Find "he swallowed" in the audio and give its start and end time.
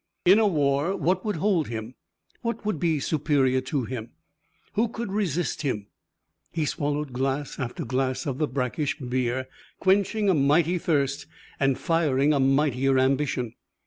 6.51-7.13